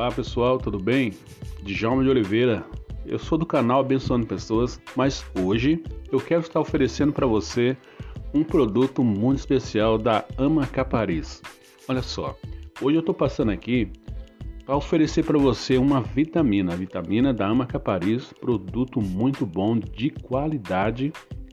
[0.00, 1.12] Olá pessoal, tudo bem?
[1.62, 2.64] Djalma de Oliveira.
[3.04, 7.76] Eu sou do canal Abençoando Pessoas, mas hoje eu quero estar oferecendo para você
[8.32, 11.42] um produto muito especial da Amaca Paris.
[11.86, 12.34] Olha só,
[12.80, 13.92] hoje eu estou passando aqui
[14.64, 20.08] para oferecer para você uma vitamina, a vitamina da Amaca Paris, produto muito bom, de
[20.08, 21.12] qualidade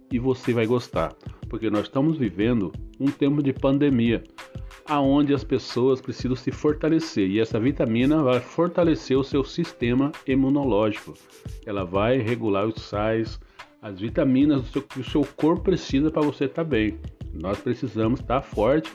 [0.09, 1.13] e você vai gostar,
[1.49, 4.23] porque nós estamos vivendo um tempo de pandemia
[4.87, 11.13] aonde as pessoas precisam se fortalecer e essa vitamina vai fortalecer o seu sistema imunológico.
[11.65, 13.39] Ela vai regular os sais,
[13.81, 16.97] as vitaminas que o seu corpo precisa para você estar tá bem.
[17.33, 18.91] Nós precisamos estar tá forte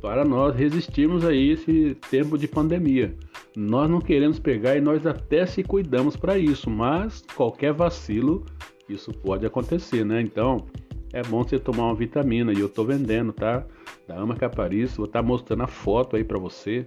[0.00, 3.14] para nós resistirmos a esse tempo de pandemia.
[3.56, 8.44] Nós não queremos pegar e nós até se cuidamos para isso, mas qualquer vacilo
[8.88, 10.20] isso pode acontecer, né?
[10.20, 10.66] Então,
[11.12, 13.64] é bom você tomar uma vitamina e eu tô vendendo, tá?
[14.06, 16.86] Da Ama Capariço, vou estar tá mostrando a foto aí para você.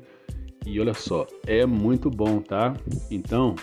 [0.65, 2.75] E olha só, é muito bom, tá?
[3.11, 3.55] Então,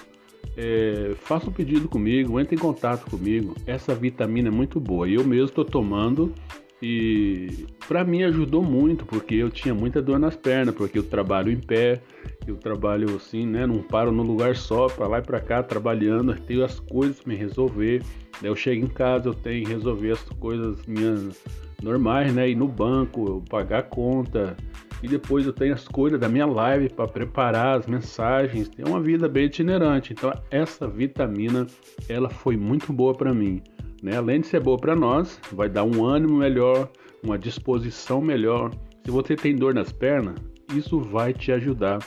[0.56, 3.54] é, faça um pedido comigo, entre em contato comigo.
[3.66, 5.08] Essa vitamina é muito boa.
[5.08, 6.32] Eu mesmo estou tomando
[6.80, 11.50] e para mim ajudou muito, porque eu tinha muita dor nas pernas, porque eu trabalho
[11.50, 12.00] em pé,
[12.46, 13.66] eu trabalho assim, né?
[13.66, 17.32] Não paro no lugar só, para lá e para cá, trabalhando, tenho as coisas para
[17.32, 18.02] me resolver.
[18.42, 21.42] Eu chego em casa, eu tenho que resolver as coisas minhas
[21.82, 22.48] normais, né?
[22.48, 24.56] Ir no banco, pagar a conta.
[25.02, 28.68] E depois eu tenho as coisas da minha live para preparar as mensagens.
[28.68, 30.12] Tem uma vida bem itinerante.
[30.12, 31.66] Então essa vitamina,
[32.08, 33.60] ela foi muito boa para mim.
[34.02, 34.16] Né?
[34.16, 36.88] Além de ser boa para nós, vai dar um ânimo melhor,
[37.22, 38.70] uma disposição melhor.
[39.04, 40.36] Se você tem dor nas pernas,
[40.74, 41.98] isso vai te ajudar.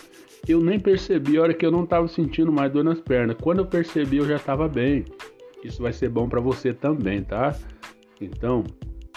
[0.47, 3.35] Eu nem percebi a hora que eu não estava sentindo mais dor nas pernas.
[3.41, 5.03] Quando eu percebi, eu já estava bem.
[5.65, 7.57] Isso vai ser bom para você também, tá?
[8.21, 8.63] Então,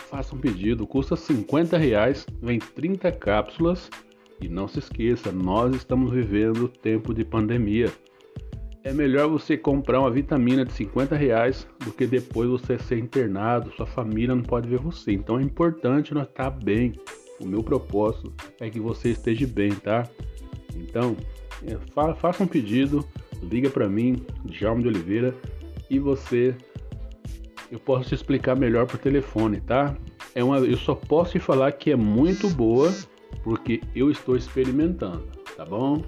[0.08, 3.90] faça um pedido, custa 50 reais, vem 30 cápsulas
[4.40, 7.92] e não se esqueça, nós estamos vivendo tempo de pandemia.
[8.82, 13.70] É melhor você comprar uma vitamina de 50 reais do que depois você ser internado,
[13.76, 15.12] sua família não pode ver você.
[15.12, 16.94] Então é importante nós estar bem.
[17.38, 20.08] O meu propósito é que você esteja bem, tá?
[20.74, 21.14] Então,
[21.66, 21.76] é,
[22.14, 23.06] faça um pedido,
[23.42, 25.34] liga para mim, Jaume de Oliveira,
[25.90, 26.54] e você
[27.70, 29.94] eu posso te explicar melhor por telefone, tá?
[30.34, 32.92] É uma, eu só posso te falar que é muito boa
[33.42, 36.02] porque eu estou experimentando, tá bom?